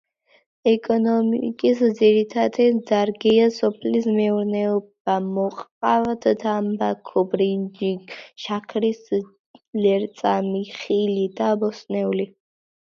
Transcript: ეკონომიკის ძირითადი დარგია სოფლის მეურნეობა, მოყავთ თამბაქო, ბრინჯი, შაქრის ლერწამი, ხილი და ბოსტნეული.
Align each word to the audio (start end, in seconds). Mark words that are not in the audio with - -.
ეკონომიკის 0.69 1.81
ძირითადი 1.97 2.63
დარგია 2.91 3.43
სოფლის 3.57 4.07
მეურნეობა, 4.15 5.17
მოყავთ 5.35 6.25
თამბაქო, 6.45 7.25
ბრინჯი, 7.35 7.91
შაქრის 8.47 9.05
ლერწამი, 9.85 10.65
ხილი 10.81 11.29
და 11.43 11.53
ბოსტნეული. 11.67 12.29